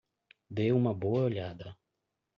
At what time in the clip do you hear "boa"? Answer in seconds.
0.95-1.21